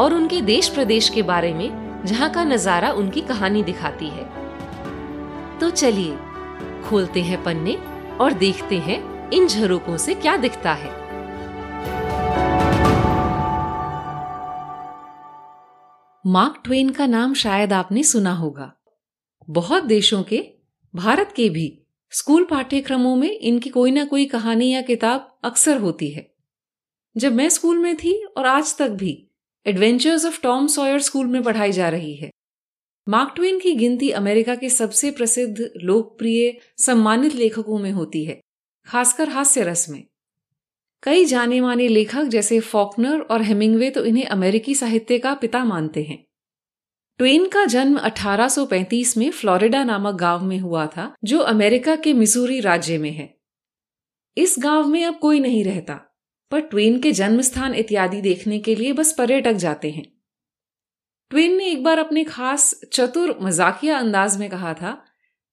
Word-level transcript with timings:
और 0.00 0.14
उनके 0.14 0.40
देश 0.40 0.68
प्रदेश 0.68 1.08
के 1.08 1.22
बारे 1.22 1.54
में 1.54 2.04
जहाँ 2.06 2.30
का 2.30 2.44
नज़ारा 2.44 2.92
उनकी 2.92 3.20
कहानी 3.20 3.62
दिखाती 3.62 4.08
है। 4.08 4.24
तो 5.58 5.70
चलिए, 5.70 6.16
खोलते 6.84 7.22
हैं 7.22 7.42
पन्ने 7.44 7.74
और 8.20 8.32
देखते 8.32 8.78
हैं 8.78 9.30
इन 9.30 9.46
झरोकों 9.46 9.96
से 9.96 10.14
क्या 10.14 10.36
दिखता 10.36 10.72
है। 10.72 10.98
मार्क 16.26 16.60
ट्वेन 16.64 16.90
का 16.90 17.06
नाम 17.06 17.34
शायद 17.34 17.72
आपने 17.72 18.02
सुना 18.02 18.32
होगा। 18.32 18.72
बहुत 19.50 19.84
देशों 19.84 20.22
के, 20.22 20.42
भारत 20.94 21.32
के 21.36 21.48
भी 21.48 21.82
स्कूल 22.10 22.44
पाठ्यक्रमों 22.44 23.16
में 23.16 23.30
इनकी 23.30 23.70
कोई 23.70 23.90
ना 23.90 24.04
कोई 24.04 24.26
कहानी 24.26 24.70
या 24.70 24.80
किताब 24.80 25.38
अक्सर 25.44 25.78
होती 25.78 26.10
है। 26.10 26.34
जब 27.16 27.32
मैं 27.32 27.48
स्कूल 27.48 27.78
में 27.78 27.96
थी 27.96 28.24
और 28.36 28.46
आज 28.46 28.76
तक 28.78 28.88
भी 28.88 29.29
adventures 29.66 30.24
of 30.26 30.42
Tom 30.42 30.66
Sawyer 30.66 31.00
school 31.00 31.26
में 31.26 31.42
पढ़ाई 31.42 31.72
जा 31.72 31.88
रही 31.88 32.14
है। 32.14 32.30
मार्क 33.08 33.32
ट्वेन 33.36 33.58
की 33.58 33.72
गिनती 33.72 34.10
अमेरिका 34.10 34.54
के 34.54 34.68
सबसे 34.70 35.10
प्रसिद्ध, 35.10 35.70
लोकप्रिय, 35.76 36.60
सम्मानित 36.78 37.34
लेखकों 37.34 37.78
में 37.78 37.90
होती 37.90 38.24
है, 38.24 38.40
खासकर 38.86 39.28
हास्य 39.28 39.62
रस 39.62 39.88
में। 39.88 40.04
कई 41.02 41.24
जाने 41.24 41.60
माने 41.60 41.88
लेखक 41.88 42.22
जैसे 42.22 42.60
फॉकनर 42.60 43.20
और 43.20 43.42
हेमिंगवे 43.42 43.90
तो 43.90 44.04
इन्हें 44.04 44.26
अमेरिकी 44.26 44.74
साहित्य 44.74 45.18
का 45.18 45.34
पिता 45.34 45.64
मानते 45.64 46.02
हैं। 46.02 46.24
ट्वेन 47.18 47.48
का 47.48 47.64
जन्म 47.64 47.96
1835 47.96 49.16
में 49.16 49.30
फ्लोरिडा 49.30 49.84
नामक 49.84 50.14
गाँव 50.14 50.44
में 50.44 50.58
हुआ 50.58 50.86
था, 50.86 51.14
जो 51.24 51.38
अमेरिका 51.38 51.96
के 51.96 52.12
मिसूरी 52.12 52.60
राज्य 52.60 52.98
में 52.98 53.10
है। 53.10 53.34
इस 54.36 54.56
गाँव 54.58 54.88
में 54.88 55.04
अब 55.04 55.18
कोई 55.18 55.40
नहीं 55.40 55.64
रहता। 55.64 56.09
पर 56.50 56.60
ट्वेन 56.60 56.98
के 57.00 57.12
जन्म 57.12 57.40
स्थान 57.40 57.74
इत्यादि 57.74 58.20
देखने 58.20 58.58
के 58.58 58.74
लिए 58.74 58.92
बस 58.92 59.12
पर्यटक 59.12 59.52
जाते 59.56 59.90
हैं। 59.90 60.04
ट्वेन 61.30 61.56
ने 61.56 61.66
एक 61.66 61.82
बार 61.84 61.98
अपने 61.98 62.24
खास 62.24 62.74
चतुर 62.92 63.36
मजाकिया 63.42 63.98
अंदाज 63.98 64.36
में 64.36 64.48
कहा 64.50 64.72
था, 64.74 65.02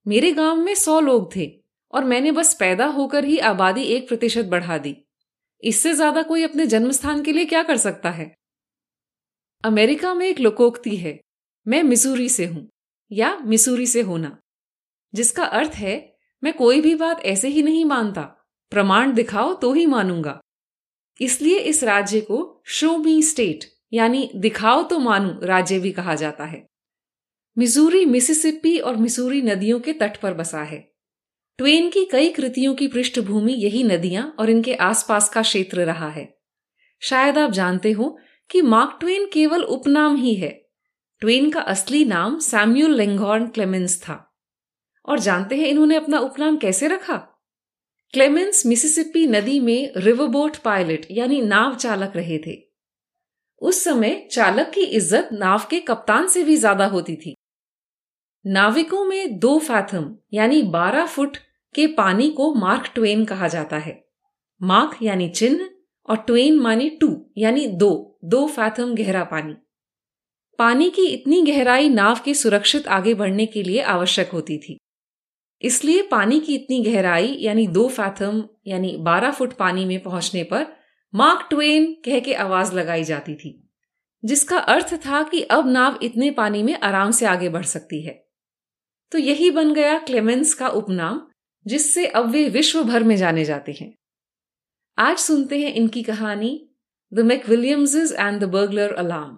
मेरे 0.05 0.31
गाँव 0.31 0.55
में 0.55 0.73
सौ 0.75 0.99
लोग 0.99 1.35
थे 1.35 1.49
और 1.93 2.03
मैंने 2.03 2.31
बस 2.31 2.53
पैदा 2.53 2.85
होकर 2.85 3.25
ही 3.25 3.37
आबादी 3.39 3.83
एक 3.85 4.07
प्रतिशत 4.07 4.45
बढ़ा 4.45 4.77
दी। 4.77 4.95
इससे 5.63 5.93
ज़्यादा 5.93 6.21
कोई 6.21 6.43
अपने 6.43 6.65
जन्म 6.65 6.91
स्थान 6.91 7.21
के 7.23 7.31
लिए 7.33 7.45
क्या 7.45 7.61
कर 7.63 7.77
सकता 7.77 8.09
है? 8.09 8.33
अमेरिका 9.63 10.13
में 10.13 10.25
एक 10.27 10.39
लोकोक्ति 10.39 10.95
है, 10.95 11.19
मैं 11.67 11.83
मिसूरी 11.83 12.27
से 12.29 12.45
हूँ 12.45 12.67
या 13.11 13.37
मिसूरी 13.37 13.85
से 13.87 14.01
होना, 14.01 14.37
जिसका 15.13 15.43
अर्थ 15.43 15.75
है, 15.75 15.95
मैं 16.43 16.53
कोई 16.53 16.81
भी 16.81 16.93
बात 16.95 17.21
ऐसे 17.25 17.47
ही 17.47 17.61
नहीं 17.63 17.85
मानता, 17.85 18.21
प्रमाण 18.71 19.13
दिखाओ 19.13 19.53
तो 19.53 19.71
ही 19.73 19.85
मानूँगा। 19.85 20.39
इसलिए 21.21 21.59
इस 21.59 21.83
राज्य 21.83 22.21
को 22.21 22.61
शो 22.65 22.97
मी 22.97 23.23
स्टेट 23.23 23.65
यानी 23.93 24.31
दिखाओ 24.35 24.83
तो 24.83 24.99
मानू 24.99 25.39
राज्य 25.43 25.79
भी 25.79 25.91
कहा 25.91 26.15
जाता 26.15 26.45
है। 26.45 26.69
मिजूरी, 27.57 28.05
मिसिसिपी 28.05 28.79
और 28.79 28.95
मिसूरी 28.95 29.41
नदियों 29.41 29.79
के 29.79 29.93
तट 29.93 30.17
पर 30.17 30.33
बसा 30.33 30.63
है। 30.63 30.93
ट्वेन 31.57 31.89
की 31.89 32.05
कई 32.05 32.29
कृतियों 32.29 32.75
की 32.75 32.87
पृष्ठभूमि 32.87 33.53
यही 33.53 33.83
नदियाँ 33.83 34.35
और 34.39 34.49
इनके 34.49 34.73
आसपास 34.73 35.29
का 35.29 35.41
क्षेत्र 35.41 35.85
रहा 35.85 36.09
है। 36.09 36.37
शायद 37.01 37.37
आप 37.37 37.51
जानते 37.51 37.91
हो 37.91 38.19
कि 38.49 38.61
मार्क 38.61 38.97
ट्वेन 38.99 39.29
केवल 39.33 39.63
उपनाम 39.63 40.15
ही 40.15 40.35
है। 40.35 40.69
ट्वेन 41.19 41.49
का 41.49 41.59
असली 41.59 42.05
नाम 42.05 42.39
सैम्यूल 42.39 42.95
लेंगॉर्न 42.95 43.47
क्लेमेंस 43.47 44.01
था। 44.01 44.37
और 45.05 45.19
जानते 45.19 45.55
हैं 45.55 45.67
इन्होंने 45.67 45.95
अपना 45.95 46.19
उपनाम 46.19 46.57
कैसे 46.57 46.87
रखा? 46.87 47.36
क्लेमेंस 48.13 48.65
मिसिसिपी 48.65 49.25
नदी 49.27 49.59
में 49.59 49.91
रिवरबोट 49.97 50.55
पायलट 50.57 51.05
यानी 51.11 51.41
नाव 51.41 51.75
चालक 51.75 52.13
रहे 52.15 52.37
थे। 52.37 52.55
उस 53.61 53.83
समय 53.83 54.15
चालक 54.31 54.71
की 54.73 54.81
इज़्ज़त 54.81 55.29
नाव 55.33 55.65
के 55.69 55.79
कप्तान 55.79 56.27
से 56.27 56.43
भी 56.43 56.55
ज़्यादा 56.55 56.85
होती 56.85 57.15
थी। 57.15 57.35
नाविकों 58.45 59.03
में 59.05 59.37
दो 59.39 59.57
फैथम 59.59 60.09
यानी 60.33 60.61
बारह 60.69 61.05
फुट 61.05 61.37
के 61.75 61.87
पानी 61.93 62.29
को 62.29 62.53
मार्क 62.55 62.91
ट्वेन 62.95 63.25
कहा 63.25 63.47
जाता 63.47 63.77
है। 63.77 63.99
मार्क 64.61 64.97
यानी 65.03 65.29
चिन्ह 65.31 65.69
और 66.07 66.17
ट्वेन 66.17 66.59
मानी 66.59 66.89
टू 67.01 67.09
यानी 67.37 67.67
दो 67.77 68.19
दो 68.25 68.45
फैथम 68.47 68.95
गहरा 68.95 69.23
पानी। 69.23 69.55
पानी 70.59 70.89
की 70.89 71.07
इतनी 71.07 71.41
गहराई 71.43 71.89
नाव 71.91 72.19
के 72.25 72.33
सुरक्षित 72.33 72.87
आगे 72.89 73.13
बढ़ने 73.13 73.45
के 73.45 73.63
लिए 73.63 73.81
आवश्यक 73.89 74.29
होती 74.29 74.57
थी। 74.57 74.77
इसलिए 75.61 76.01
पानी 76.01 76.39
की 76.39 76.55
इतनी 76.55 76.81
गहराई, 76.83 77.35
यानी 77.39 77.67
दो 77.67 77.87
फैथम 77.89 78.43
यानी 78.67 78.95
बारह 78.99 79.31
फुट 79.31 79.53
पानी 79.53 79.85
में 79.85 79.99
पहुँचने 80.03 80.43
पर 80.43 80.65
मार्क 81.13 81.47
ट्वेन 81.49 81.85
कह 82.05 82.19
के 82.19 82.33
आवाज़ 82.35 82.73
लगाई 82.75 83.03
जाती 83.03 83.35
थी, 83.35 83.51
जिसका 84.23 84.57
अर्थ 84.57 84.93
था 85.05 85.21
कि 85.23 85.41
अब 85.41 85.67
नाव 85.67 85.99
इतने 86.03 86.31
पानी 86.31 86.63
में 86.63 86.77
आराम 86.79 87.11
से 87.11 87.25
आगे 87.25 87.49
बढ़ 87.49 87.65
सकती 87.65 88.01
है। 88.01 88.13
तो 89.11 89.17
यही 89.17 89.49
बन 89.51 89.73
गया 89.73 89.97
क्लेमेंस 89.99 90.53
का 90.53 90.67
उपनाम, 90.69 91.21
जिससे 91.65 92.05
अब 92.07 92.29
वे 92.29 92.47
विश्व 92.49 92.83
भर 92.83 93.03
में 93.03 93.15
जाने 93.15 93.45
जाते 93.45 93.71
हैं। 93.71 93.93
आज 94.97 95.17
सुनते 95.17 95.59
हैं 95.59 95.73
इनकी 95.73 96.03
कहानी 96.03 96.51
the 97.11 97.19
McWilliams 97.49 97.95
and 98.13 98.39
the 98.39 98.43
burglar 98.43 98.93
alarm 98.95 99.37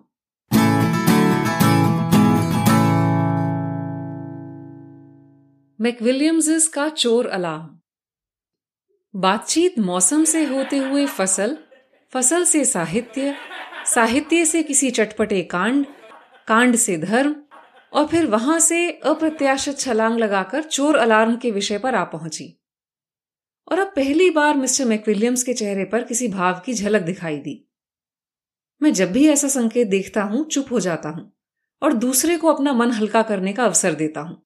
McWilliams 5.80 6.68
का 6.68 6.90
चोर 6.90 7.28
अलार्म। 7.28 7.68
बातचीत 9.14 9.78
मौसम 9.80 10.24
से 10.24 10.44
होते 10.46 10.78
हुए 10.78 11.06
फ़सल 11.06 11.56
फ़सल 12.14 12.44
से 12.44 12.66
साहित्य 12.66 13.36
साहित्य 13.86 14.46
से 14.46 14.64
किसी 14.64 14.90
चटपटे 14.92 15.42
कांड 15.44 15.86
कांड 16.48 16.76
से 16.76 16.98
धर्म, 16.98 17.36
और 17.94 18.08
फिर 18.08 18.26
वहाँ 18.26 18.60
से 18.60 18.92
अप्रत्याशित 18.92 19.80
छलांग 19.80 20.18
लगाकर 20.20 20.64
चोर 20.64 20.98
अलार्म 20.98 21.36
के 21.36 21.52
विषय 21.52 21.78
पर 21.78 21.96
आ 21.96 22.04
पहुँची। 22.04 22.62
और 23.68 23.80
अब 23.80 23.88
पहली 23.88 24.30
बार 24.30 24.58
मिस्टर 24.58 24.86
मैकविलियम्स 24.86 25.44
के 25.44 25.54
चेहरे 25.54 25.86
पर 25.86 26.04
किसी 26.04 26.28
भाव 26.28 26.62
की 26.66 26.74
झलक 26.74 27.02
दिखाई 27.02 27.38
दी। 27.38 27.68
मैं 28.82 28.94
जब 28.94 29.12
भी 29.12 29.28
ऐसा 29.28 29.48
संकेत 29.48 29.88
देखता 29.88 30.24
हूँ, 30.24 30.46
चुप 30.46 30.72
हो 30.72 30.80
जाता 30.80 31.10
हूँ, 31.10 31.32
और 31.82 31.94
दूसरे 31.94 32.38
को 32.38 32.54
अपना 32.54 32.74
मन 32.74 32.92
हल्का 32.92 33.24
करने 33.24 33.54
का 33.54 33.66
अवसर 33.66 33.94
देता 33.94 34.22
हूँ। 34.22 34.46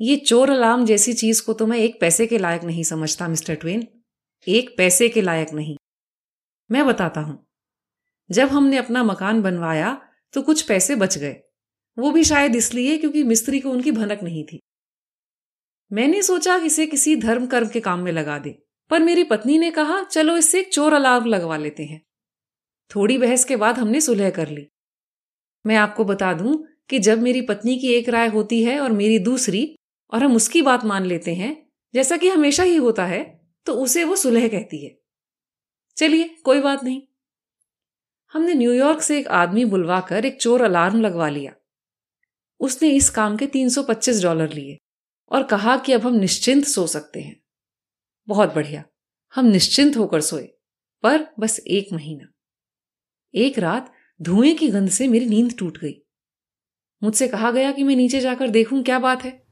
ये 0.00 0.16
चोर 0.16 0.50
अलार्म 0.50 0.84
जैसी 0.84 1.12
चीज़ 1.12 1.42
को 1.42 1.52
तो 1.52 1.66
मैं 1.66 1.78
एक 1.78 2.00
पैसे 2.00 2.26
के 2.26 2.38
लायक 2.38 2.62
नहीं 2.64 2.82
समझता, 2.82 3.28
मिस्टर 3.28 3.54
ट्वेन। 3.54 3.86
एक 4.46 4.74
पैसे 4.78 5.08
के 5.08 5.20
लायक 5.22 5.52
नहीं। 5.52 5.76
मैं 6.70 6.86
बताता 6.86 7.20
हूँ। 7.20 7.46
जब 8.30 8.48
हमने 8.48 8.76
अपना 8.76 9.02
मकान 9.02 9.42
बनवाया 9.42 10.00
तो 10.34 10.42
कुछ 10.42 10.62
पैसे 10.62 10.96
बच 10.96 11.18
गए। 11.18 11.36
वो 11.96 12.10
भी 12.10 12.24
शायद 12.24 12.56
इसलिए 12.56 12.96
क्योंकि 12.98 13.22
मिस्त्री 13.22 13.60
को 13.60 13.70
उनकी 13.70 13.92
भनक 13.92 14.22
नहीं 14.22 14.44
थी। 14.44 14.58
मैंने 15.90 16.22
सोचा 16.22 16.56
इसे 16.56 16.86
किसी 16.86 17.16
धर्म 17.16 17.46
कर्म 17.46 17.68
के 17.68 17.80
काम 17.80 18.00
में 18.00 18.12
लगा 18.12 18.38
दे, 18.38 18.58
पर 18.90 19.00
मेरी 19.00 19.24
पत्नी 19.24 19.58
ने 19.58 19.70
कहा, 19.70 20.02
चलो 20.02 20.36
इससे 20.36 20.60
एक 20.60 20.72
चोर 20.72 20.92
अलार्म 20.92 21.26
लगवा 21.26 21.56
लेते 21.56 21.84
हैं। 21.84 22.00
थोड़ी 22.90 23.18
बहस 23.18 23.44
के 23.44 23.56
बाद 23.56 23.78
हमने 23.78 24.00
सुलह 24.00 24.30
कर 24.30 24.48
ली। 24.48 24.66
मैं 25.66 25.76
आपको 25.76 26.04
बता 26.04 26.32
दूँ 26.32 26.56
कि 26.90 26.98
जब 26.98 27.22
मेरी 27.22 27.40
पत्नी 27.40 27.78
की 27.78 27.92
एक 27.94 28.08
राय 28.08 28.28
होती 28.28 28.62
है 28.62 28.78
और 28.80 28.92
मेरी 28.92 29.18
दूसरी 29.18 29.64
और 30.12 30.22
हम 30.22 30.36
उसकी 30.36 30.62
बात 30.62 30.84
मान 30.84 31.06
लेते 31.06 31.34
हैं, 31.34 31.70
जैसा 31.94 32.16
कि 32.16 32.28
हमेशा 32.28 32.62
ही 32.62 32.76
होता 32.76 33.06
है 33.06 33.22
तो 33.66 33.72
उसे 33.74 34.04
वो 34.04 34.16
सुलह 34.16 34.48
कहती 34.48 34.84
है। 34.84 34.98
चलिए, 35.96 36.28
कोई 36.44 36.60
बात 36.60 36.84
नहीं। 36.84 37.02
हमने 38.32 38.54
न्यूयॉर्क 38.54 39.00
से 39.00 39.18
एक 39.18 39.28
आदमी 39.28 39.64
बुलवाकर 39.64 40.24
एक 40.24 40.40
चोर 40.40 40.62
अलार्म 40.62 41.00
लगवा 41.00 41.28
लिया। 41.28 41.52
उसने 42.60 42.90
इस 42.90 43.10
काम 43.10 43.36
के 43.36 43.46
325 43.46 44.22
डॉलर 44.22 44.52
लिए 44.52 44.76
और 45.30 45.42
कहा 45.42 45.76
कि 45.76 45.92
अब 45.92 46.00
हम 46.00 46.14
निश्चिंत 46.14 46.64
सो 46.64 46.86
सकते 46.86 47.20
हैं। 47.20 47.40
बहुत 48.28 48.54
बढ़िया, 48.54 48.84
हम 49.34 49.46
निश्चिंत 49.46 49.96
होकर 49.96 50.20
सोए, 50.20 50.48
पर 51.04 51.26
बस 51.40 51.60
एक 51.60 51.92
महीना। 51.92 52.32
एक 53.34 53.58
रात 53.58 53.92
धुएँ 54.22 54.54
की 54.54 54.68
गंध 54.68 54.90
से 54.90 55.08
मेरी 55.08 55.26
नींद 55.26 55.56
टूट 55.58 55.78
गई। 55.78 55.94
मुझसे 57.02 57.28
कहा 57.28 57.50
गया 57.50 57.72
कि 57.72 57.84
मैं 57.84 57.96
नीचे 57.96 58.20
जाकर 58.20 58.48
देखूँ 58.48 58.82
क्या 58.82 58.98
बात 58.98 59.24
है। 59.24 59.43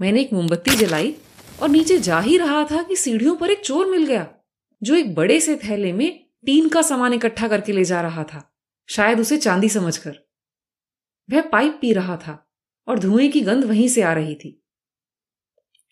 मैंने 0.00 0.20
एक 0.20 0.32
मोमबत्ती 0.32 0.76
जलाई 0.76 1.14
और 1.62 1.68
नीचे 1.68 1.98
जा 1.98 2.20
ही 2.20 2.36
रहा 2.38 2.64
था 2.64 2.82
कि 2.82 2.96
सीढ़ियों 2.96 3.34
पर 3.36 3.50
एक 3.50 3.60
चोर 3.60 3.86
मिल 3.86 4.06
गया, 4.06 4.26
जो 4.82 4.94
एक 4.94 5.14
बड़े 5.14 5.40
से 5.40 5.56
थैले 5.56 5.92
में 5.92 6.08
टीन 6.46 6.68
का 6.68 6.82
सामान 6.82 7.12
इकट्ठा 7.12 7.48
करके 7.48 7.72
ले 7.72 7.84
जा 7.84 8.00
रहा 8.00 8.24
था, 8.24 8.42
शायद 8.88 9.20
उसे 9.20 9.36
चांदी 9.36 9.68
समझकर। 9.68 10.16
वह 11.28 11.40
पाइप 11.42 11.78
पी 11.80 11.92
रहा 11.92 12.16
था 12.16 12.56
और 12.88 12.98
धुएँ 12.98 13.28
की 13.28 13.40
गंध 13.40 13.64
वहीं 13.64 13.88
से 13.88 14.02
आ 14.02 14.12
रही 14.12 14.34
थी। 14.34 14.56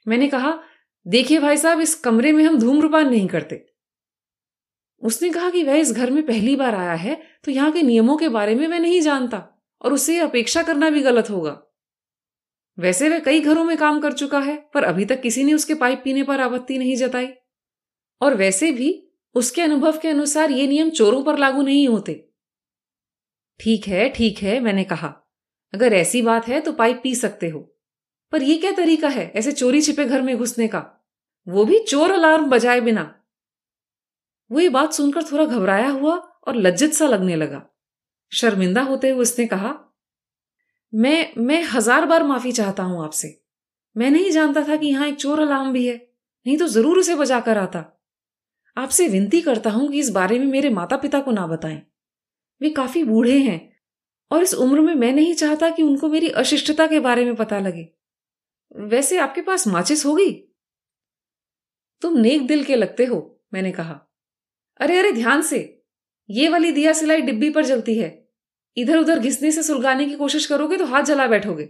मैंने 0.06 0.28
कहा, 0.28 0.58
देखिए 1.06 1.38
भाई 1.40 1.56
साहब, 1.56 1.80
इस 1.80 1.94
कमरे 1.94 2.32
में 2.32 2.44
हम 2.44 2.58
धूम्रपान 2.58 3.08
नहीं 3.10 3.26
करते। 3.28 3.64
उसने 5.02 5.30
कहा 5.30 5.50
कि 5.50 5.62
वह 5.62 5.74
इस 5.74 5.92
घर 5.92 6.10
में 6.10 6.26
पहली 6.26 6.56
बार 6.56 6.74
आया 6.74 6.94
है 6.94 7.22
तो 7.44 7.50
यहाँ 7.50 7.72
के 7.72 7.82
नियमों 7.82 8.16
के 8.16 8.28
बारे 8.28 8.54
में 8.54 8.66
वह 8.68 8.78
नहीं 8.78 9.00
जानता 9.00 9.46
और 9.82 9.92
उसे 9.92 10.18
अपेक्षा 10.18 10.62
करना 10.62 10.90
भी 10.90 11.02
गलत 11.02 11.30
होगा। 11.30 11.60
वैसे 12.78 13.08
वह 13.08 13.18
कई 13.18 13.40
घरों 13.40 13.64
में 13.64 13.76
काम 13.76 14.00
कर 14.00 14.12
चुका 14.12 14.40
है, 14.40 14.70
पर 14.74 14.84
अभी 14.84 15.04
तक 15.04 15.20
किसी 15.20 15.44
ने 15.44 15.52
उसके 15.52 15.74
पाइप 15.74 16.00
पीने 16.04 16.22
पर 16.22 16.40
आपत्ति 16.40 16.78
नहीं 16.78 16.96
जताई। 16.96 17.28
और 18.20 18.34
वैसे 18.34 18.72
भी 18.72 19.08
उसके 19.34 19.62
अनुभव 19.62 19.98
के 19.98 20.08
अनुसार 20.08 20.50
ये 20.50 20.66
नियम 20.66 20.90
चोरों 20.90 21.24
पर 21.24 21.38
लागू 21.38 21.62
नहीं 21.62 21.88
होते। 21.88 22.28
ठीक 23.60 23.88
है 23.88 24.08
ठीक 24.08 24.38
है, 24.38 24.60
मैंने 24.60 24.84
कहा। 24.84 25.14
अगर 25.74 25.92
ऐसी 25.92 26.22
बात 26.22 26.48
है 26.48 26.60
तो 26.60 26.72
पाइप 26.72 27.00
पी 27.02 27.14
सकते 27.14 27.48
हो। 27.48 27.74
पर 28.32 28.42
यह 28.42 28.60
क्या 28.60 28.72
तरीका 28.72 29.08
है 29.08 29.32
ऐसे 29.36 29.52
चोरी 29.52 29.80
छिपे 29.80 30.04
घर 30.04 30.22
में 30.22 30.36
घुसने 30.36 30.68
का? 30.68 31.10
वो 31.48 31.64
भी 31.64 31.78
चोर 31.78 32.12
अलार्म 32.12 32.50
बजाए 32.50 32.80
बिना। 32.80 33.22
वो 34.52 34.60
ये 34.60 34.68
बात 34.68 34.92
सुनकर 34.92 35.22
थोड़ा 35.22 35.44
घबराया 35.44 35.88
हुआ 35.88 36.16
और 36.16 36.56
लज्जित 36.56 36.92
सा 36.92 37.06
लगने 37.06 37.36
लगा। 37.36 37.66
शर्मिंदा 38.32 38.82
होते 38.82 39.08
हुए 39.08 39.22
उसने 39.22 39.46
कहा 39.46 39.84
मैं 40.92 41.32
मैं 41.38 41.62
हज़ार 41.62 42.06
बार 42.06 42.22
माफ़ी 42.22 42.52
चाहता 42.52 42.82
हूँ 42.82 43.04
आपसे। 43.04 43.42
मैं 43.96 44.10
नहीं 44.10 44.30
जानता 44.30 44.62
था 44.68 44.76
कि 44.76 44.86
यहाँ 44.86 45.08
एक 45.08 45.14
चोर 45.14 45.40
अलार्म 45.40 45.72
भी 45.72 45.86
है। 45.86 45.96
नहीं 46.46 46.58
तो 46.58 46.66
ज़रूर 46.68 46.98
उसे 46.98 47.14
बजा 47.14 47.40
कर 47.40 47.58
आता। 47.58 47.84
आपसे 48.76 49.08
विनती 49.08 49.40
करता 49.40 49.70
हूँ 49.70 49.90
कि 49.90 49.98
इस 49.98 50.10
बारे 50.10 50.38
में 50.38 50.46
मेरे 50.46 50.70
माता 50.70 50.96
पिता 50.96 51.20
को 51.20 51.30
ना 51.30 51.46
बताएँ। 51.46 51.82
वे 52.60 52.70
काफ़ी 52.70 53.04
बूढ़े 53.04 53.38
हैं 53.38 53.60
और 54.30 54.42
इस 54.42 54.54
उम्र 54.54 54.80
में 54.80 54.94
मैं 54.94 55.12
नहीं 55.12 55.34
चाहता 55.34 55.70
कि 55.70 55.82
उनको 55.82 56.08
मेरी 56.08 56.28
अशिष्टता 56.28 56.86
के 56.86 57.00
बारे 57.00 57.24
में 57.24 57.34
पता 57.34 57.58
लगे। 57.58 57.88
वैसे 58.76 59.18
आपके 59.18 59.40
पास 59.40 59.66
माचिस 59.68 60.06
होगी 60.06 60.30
तुम 62.02 62.18
नेक 62.18 62.46
दिल 62.46 62.64
के 62.64 62.76
लगते 62.76 63.04
हो, 63.04 63.40
मैंने 63.54 63.72
कहा। 63.72 64.00
अरे 64.80 64.98
अरे, 64.98 65.12
ध्यान 65.12 65.42
से। 65.42 65.84
ये 66.30 66.48
वाली 66.48 66.72
दिया 66.72 66.92
सिलाई 66.92 67.20
डिब्बी 67.20 67.50
पर 67.50 67.64
जलती 67.64 67.98
है। 67.98 68.27
इधर 68.78 68.98
उधर 68.98 69.18
घिसने 69.18 69.52
से 69.52 69.62
सुलगाने 69.62 70.06
की 70.06 70.14
कोशिश 70.14 70.46
करोगे 70.46 70.76
तो 70.76 70.84
हाथ 70.84 71.02
जला 71.02 71.26
बैठोगे। 71.26 71.64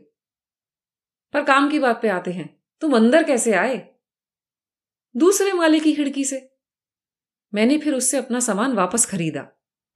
पर 1.32 1.44
काम 1.44 1.70
की 1.70 1.78
बात 1.78 2.02
पे 2.02 2.08
आते 2.08 2.32
हैं। 2.32 2.62
तुम 2.80 2.96
अंदर 2.96 3.22
कैसे 3.22 3.52
आए? 3.52 3.94
दूसरे 5.16 5.52
माले 5.52 5.80
की 5.80 5.94
खिड़की 5.94 6.24
से। 6.24 6.54
मैंने 7.54 7.78
फिर 7.78 7.94
उससे 7.94 8.16
अपना 8.16 8.40
सामान 8.40 8.72
वापस 8.72 9.06
खरीदा, 9.06 9.42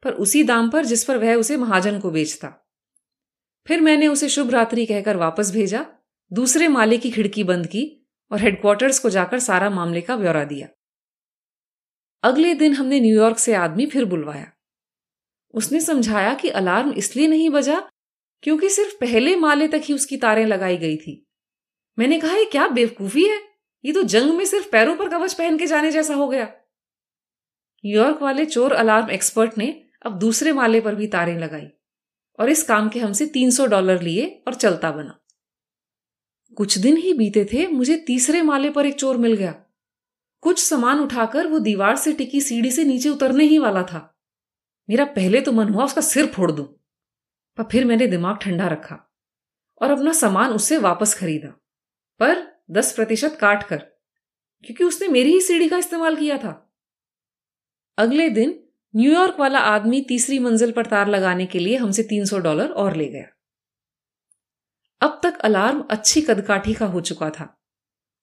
पर 0.03 0.13
उसी 0.13 0.45
दाम 0.45 0.71
पर 0.71 0.85
जिस 0.85 1.05
पर 1.05 1.17
वह 1.17 1.35
उसे 1.35 1.57
महाजन 1.57 1.99
को 2.01 2.11
बेचता। 2.11 2.49
फिर 3.67 3.81
मैंने 3.81 4.07
उसे 4.07 4.29
शुभ 4.29 4.51
रात्रि 4.51 4.87
कहकर 4.87 5.17
वापस 5.17 5.51
भेजा, 5.51 5.87
दूसरे 6.33 6.69
माले 6.69 6.99
की 6.99 7.11
खिड़की 7.11 7.45
बंद 7.45 7.67
की 7.67 8.11
और 8.33 8.41
हेडक्वार्टर्स 8.41 8.99
को 8.99 9.11
जाकर 9.11 9.39
सारा 9.39 9.71
मामले 9.71 10.01
का 10.01 10.17
ब्यौरा 10.17 10.45
दिया। 10.45 10.69
अगले 12.23 12.55
दिन 12.55 12.75
हमने 12.75 13.01
न्यूयॉर्क 13.01 13.39
से 13.39 13.55
आदमी 13.55 13.87
फिर 13.87 14.05
बुलवाया। 14.05 14.53
उसने 15.55 15.81
समझाया 15.81 16.35
कि 16.35 16.49
अलार्म 16.49 16.93
इसलिए 16.93 17.27
नहीं 17.27 17.51
बजा 17.51 17.91
क्योंकि 18.43 18.69
सिर्फ़ 18.69 18.95
पहले 19.01 19.37
माले 19.37 19.69
तक 19.69 19.81
ही 19.85 19.95
उसकी 19.95 20.17
तारें 20.17 20.47
लगाई 20.47 20.77
गई 20.77 20.97
थी। 20.97 21.27
मैंने 21.99 22.21
कहा, 22.21 22.37
ये 22.37 22.45
क्या 22.45 22.69
बेवकूफ़ी 22.69 23.29
है? 23.29 23.41
ये 23.85 23.93
तो 23.93 24.03
जंग 24.03 24.35
में 24.35 24.45
सिर्फ़ 24.45 24.71
पैरों 24.71 24.97
पर 24.97 25.09
कवच 25.09 25.35
पहन 25.35 25.59
के 25.59 25.67
जाने 25.67 25.91
जैसा 25.91 26.15
हो 26.15 26.29
गया। 26.29 26.53
न्यूयॉर्क 27.87 28.23
वाले 28.23 28.45
चोर 28.45 28.73
अलार्म 28.73 29.11
एक्सपर्ट 29.11 29.59
ने 29.59 29.85
अब 30.07 30.19
दूसरे 30.19 30.53
माले 30.53 30.81
पर 30.81 30.95
भी 30.95 31.07
तारें 31.07 31.39
लगाई 31.39 31.69
और 32.39 32.51
इस 32.51 32.63
काम 32.63 32.89
के 32.89 33.01
हमसे 33.01 33.27
300 33.27 33.67
डॉलर 33.67 34.03
लिए 34.03 34.43
और 34.47 34.55
चलता 34.55 34.91
बना। 34.91 35.19
कुछ 36.57 36.79
दिन 36.79 36.97
ही 36.97 37.13
बीते 37.13 37.45
थे, 37.45 37.67
मुझे 37.67 37.97
तीसरे 37.97 38.43
माले 38.43 38.71
पर 38.71 38.87
एक 38.87 38.95
चोर 38.95 39.17
मिल 39.17 39.35
गया। 39.35 39.65
कुछ 40.41 40.65
सामान 40.65 41.01
उठाकर 41.01 41.47
वो 41.47 41.59
दीवार 41.59 41.97
से 41.97 42.13
टिकी 42.13 42.41
सीढ़ी 42.41 42.71
से 42.71 42.85
नीचे 42.85 43.09
उतरने 43.09 43.45
ही 43.45 43.59
वाला 43.59 43.83
था। 43.83 44.12
मेरा 44.91 45.05
पहले 45.05 45.41
तो 45.41 45.53
मन 45.53 45.69
हुआ 45.69 45.85
उसका 45.85 46.01
सिर 46.01 46.27
फोड़ 46.27 46.53
दूँ। 46.53 46.67
पर 47.59 47.65
फिर 47.65 47.85
मैंने 47.85 48.07
दिमाग 48.07 48.37
ठंडा 48.37 48.69
रखा 48.69 49.13
और 49.83 49.91
अपना 49.91 50.13
सामान 50.13 50.51
उससे 50.51 50.79
वापस 50.79 51.15
खरीदा। 51.15 51.49
पर 52.21 52.61
दस 52.71 52.93
प्रतिशत 52.93 53.37
काट 53.41 53.63
कर, 53.63 53.77
क्योंकि 54.65 54.85
उसने 54.85 55.09
मेरी 55.09 55.33
ही 55.33 55.41
सीढ़ी 55.41 55.69
का 55.69 55.77
इस्तेमाल 55.77 56.17
किया 56.17 56.39
था। 56.39 56.75
अगले 57.99 58.31
दिन 58.31 58.65
न्यूयॉर्क 58.97 59.37
वाला 59.41 59.59
आदमी 59.59 60.01
तीसरी 60.01 60.39
मंजिल 60.39 60.73
पर 60.73 60.87
तार 60.87 61.09
लगाने 61.09 61.47
के 61.47 61.59
लिए 61.59 61.77
हमसे 61.77 62.03
300 62.03 62.39
डॉलर 62.39 62.69
और 62.69 62.97
ले 62.97 63.09
गया। 63.09 63.27
अब 65.01 65.21
तक 65.23 65.39
अलार्म 65.39 65.85
अच्छी 65.91 66.21
कदकाठी 66.21 66.75
का 66.75 66.87
हो 66.87 67.01
चुका 67.01 67.31
था। 67.31 67.63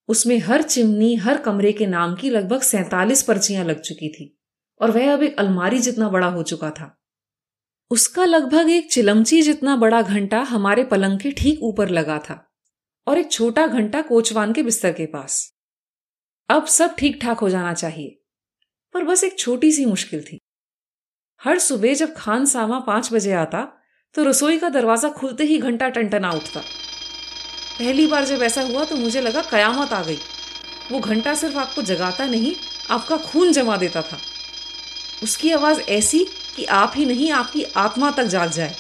उसमें 0.08 0.40
हर 0.40 0.62
चिमनी, 0.62 1.16
हर 1.16 1.38
कमरे 1.38 1.72
के 1.72 1.86
नाम 1.88 2.16
की 2.16 2.30
लगभग 2.30 2.62
सैतालीस 2.62 3.24
पर्चियाँ 3.24 3.66
लग 3.66 3.82
चुकी 3.82 4.10
थी। 4.10 4.39
और 4.80 4.92
वह 4.92 5.14
अब 5.14 5.24
एक 5.24 5.40
अलमारी 5.40 5.80
जितना 5.80 6.10
बड़ा 6.10 6.28
हो 6.28 6.44
चुका 6.44 6.70
था। 6.72 6.96
उसका 7.92 8.26
लगभग 8.26 8.70
एक 8.70 8.92
चिलमची 8.92 9.42
जितना 9.42 9.76
बड़ा 9.78 10.02
घंटा 10.02 10.42
हमारे 10.46 10.84
पलंग 10.86 11.20
के 11.20 11.32
ठीक 11.34 11.64
ऊपर 11.64 11.90
लगा 11.92 12.18
था 12.20 12.46
और 13.08 13.18
एक 13.18 13.32
छोटा 13.32 13.66
घंटा 13.68 14.02
कोचवान 14.04 14.54
के 14.54 14.64
बिस्तर 14.64 14.92
के 14.94 15.06
पास। 15.08 15.42
अब 16.50 16.66
सब 16.68 16.96
ठीक 16.96 17.20
ठाक 17.22 17.40
हो 17.40 17.50
जाना 17.50 17.74
चाहिए, 17.74 18.16
पर 18.96 19.04
बस 19.04 19.24
एक 19.24 19.38
छोटी 19.40 19.72
सी 19.72 19.86
मुश्किल 19.88 20.22
थी। 20.24 20.40
हर 21.42 21.60
सुबह 21.60 21.94
जब 21.96 22.14
खान 22.16 22.46
सामा 22.48 22.80
पाँच 22.82 23.14
बजे 23.14 23.34
आता 23.34 23.62
तो 24.16 24.24
रसोई 24.24 24.58
का 24.60 24.70
दरवाज़ा 24.70 25.10
खुलते 25.12 25.44
ही 25.44 25.58
घंटा 25.60 25.90
टनटना 25.90 26.32
उठता। 26.32 26.60
पहली 27.80 28.08
बार 28.08 28.26
जब 28.26 28.42
ऐसा 28.44 28.62
हुआ 28.64 28.86
तो 28.86 28.96
मुझे 28.96 29.22
लगा 29.22 29.42
कयामत 29.42 29.94
आ 29.94 30.02
गई। 30.04 30.18
वो 30.92 31.00
घंटा 31.00 31.34
सिर्फ़ 31.36 31.58
आपको 31.58 31.82
जगाता 31.84 32.26
नहीं, 32.28 32.56
आपका 32.90 33.18
खून 33.20 33.52
जमा 33.52 33.78
देता 33.78 34.02
था। 34.02 34.18
उसकी 35.24 35.52
आवाज़ 35.52 35.80
ऐसी 35.82 36.24
कि 36.56 36.66
आप 36.66 36.94
ही 36.96 37.06
नहीं, 37.06 37.32
आपकी 37.32 37.64
आत्मा 37.78 38.12
तक 38.12 38.24
जाग 38.26 38.50
जाए 38.50 38.74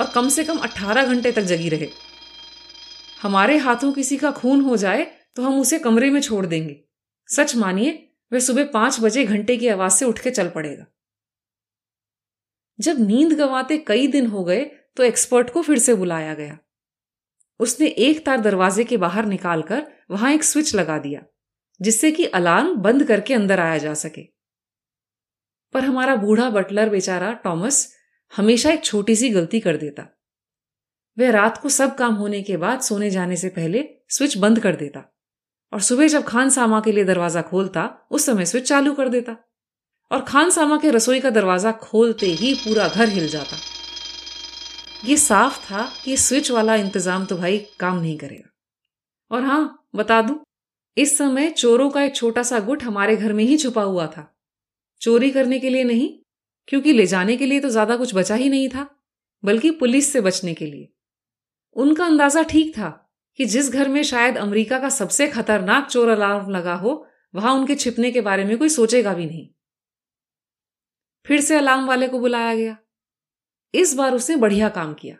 और 0.00 0.10
कम 0.10 0.28
से 0.28 0.44
कम 0.44 0.58
18 0.58 1.04
घंटे 1.04 1.32
तक 1.32 1.42
जगी 1.42 1.68
रहे। 1.68 1.88
हमारे 3.22 3.56
हाथों 3.58 3.92
किसी 3.92 4.16
का 4.16 4.30
खून 4.30 4.60
हो 4.60 4.76
जाए 4.76 5.04
तो 5.36 5.42
हम 5.42 5.60
उसे 5.60 5.78
कमरे 5.78 6.10
में 6.10 6.20
छोड़ 6.20 6.44
देंगे। 6.46 6.76
सच 7.28 7.54
मानिए, 7.56 7.90
वह 8.32 8.38
सुबह 8.38 8.64
पाँच 8.64 9.00
बजे 9.00 9.24
घंटे 9.24 9.56
की 9.56 9.68
आवाज़ 9.68 9.92
से 9.92 10.04
उठ 10.04 10.18
के 10.18 10.30
चल 10.30 10.48
पड़ेगा। 10.48 10.86
जब 12.78 13.00
नींद 13.00 13.32
गंवाते 13.32 13.78
कई 13.78 14.06
दिन 14.06 14.26
हो 14.26 14.44
गए 14.44 14.64
तो 14.96 15.02
एक्सपर्ट 15.02 15.50
को 15.50 15.62
फिर 15.62 15.78
से 15.78 15.94
बुलाया 15.94 16.34
गया। 16.34 16.58
उसने 17.60 17.86
एक 17.88 18.24
तार 18.26 18.40
दरवाजे 18.40 18.84
के 18.84 18.96
बाहर 18.96 19.26
निकालकर 19.26 19.86
वहाँ 20.10 20.32
एक 20.32 20.44
स्विच 20.44 20.74
लगा 20.74 20.98
दिया, 20.98 21.22
जिससे 21.80 22.10
कि 22.12 22.24
अलार्म 22.24 22.74
बंद 22.76 23.04
करके 23.04 23.34
अंदर 23.34 23.60
आया 23.60 23.78
जा 23.78 23.94
सके। 23.94 24.35
पर 25.76 25.84
हमारा 25.84 26.16
बूढ़ा 26.16 26.48
बटलर 26.50 26.88
बेचारा 26.88 27.32
टॉमस 27.44 27.86
हमेशा 28.32 28.70
एक 28.70 28.84
छोटी 28.84 29.16
सी 29.16 29.28
गलती 29.30 29.60
कर 29.60 29.76
देता। 29.76 30.06
वह 31.16 31.30
रात 31.30 31.58
को 31.58 31.68
सब 31.68 31.94
काम 31.94 32.14
होने 32.14 32.42
के 32.42 32.56
बाद 32.56 32.80
सोने 32.80 33.10
जाने 33.10 33.36
से 33.36 33.48
पहले 33.48 33.84
स्विच 34.10 34.36
बंद 34.36 34.60
कर 34.60 34.76
देता 34.76 35.00
और 35.72 35.80
सुबह 35.80 36.08
जब 36.08 36.24
खान 36.24 36.50
सामा 36.50 36.80
के 36.80 36.92
लिए 36.92 37.04
दरवाज़ा 37.04 37.42
खोलता, 37.42 38.08
उस 38.10 38.26
समय 38.26 38.44
स्विच 38.44 38.68
चालू 38.68 38.94
कर 38.94 39.08
देता 39.08 39.36
और 40.10 40.20
खान 40.22 40.50
सामा 40.50 40.76
के 40.78 40.90
रसोई 40.90 41.20
का 41.20 41.30
दरवाज़ा 41.30 41.72
खोलते 41.72 42.26
ही 42.26 42.54
पूरा 42.54 42.88
घर 42.88 43.08
हिल 43.08 43.28
जाता। 43.28 43.56
ये 45.04 45.16
साफ़ 45.16 45.58
था 45.60 45.88
कि 46.04 46.16
स्विच 46.16 46.50
वाला 46.50 46.74
इंतज़ाम 46.74 47.24
तो 47.24 47.36
भाई 47.36 47.58
काम 47.80 47.98
नहीं 47.98 48.16
करेगा। 48.18 48.50
और 49.30 49.42
हाँ, 49.42 49.88
बता 49.96 50.20
दूँ, 50.22 50.38
इस 50.96 51.16
समय 51.18 51.50
चोरों 51.50 51.90
का 51.90 52.02
एक 52.02 52.14
छोटा 52.16 52.42
सा 52.42 52.60
गुट 52.60 52.82
हमारे 52.82 53.16
घर 53.16 53.32
में 53.32 53.44
ही 53.44 53.56
छुपा 53.56 53.82
हुआ 53.82 54.06
था। 54.06 54.32
चोरी 55.02 55.30
करने 55.30 55.58
के 55.58 55.70
लिए 55.70 55.84
नहीं, 55.84 56.08
क्योंकि 56.68 56.92
ले 56.92 57.06
जाने 57.06 57.36
के 57.36 57.46
लिए 57.46 57.60
तो 57.60 57.68
ज़्यादा 57.68 57.96
कुछ 57.96 58.14
बचा 58.14 58.34
ही 58.34 58.48
नहीं 58.48 58.68
था, 58.68 58.86
बल्कि 59.42 59.70
पुलिस 59.72 60.12
से 60.12 60.20
बचने 60.20 60.54
के 60.54 60.66
लिए। 60.66 60.88
उनका 61.76 62.04
अंदाज़ा 62.04 62.42
ठीक 62.42 62.76
था 62.78 62.88
कि 63.38 63.44
जिस 63.44 63.70
घर 63.70 63.88
में 63.88 64.02
शायद 64.02 64.36
अमेरिका 64.38 64.78
का 64.78 64.88
सबसे 64.88 65.28
खतरनाक 65.28 65.88
चोर 65.88 66.08
अलार्म 66.08 66.50
लगा 66.50 66.74
हो, 66.74 67.06
वहाँ 67.34 67.54
उनके 67.54 67.74
छिपने 67.74 68.10
के 68.10 68.20
बारे 68.20 68.44
में 68.44 68.56
कोई 68.58 68.68
सोचेगा 68.68 69.12
भी 69.14 69.26
नहीं। 69.26 69.48
फिर 71.26 71.40
से 71.40 71.56
अलार्म 71.56 71.86
वाले 71.86 72.08
को 72.08 72.18
बुलाया 72.18 72.54
गया। 72.54 72.76
इस 73.74 73.94
बार 73.94 74.14
उसने 74.14 74.36
बढ़िया 74.36 74.68
काम 74.68 74.94
किया। 74.94 75.16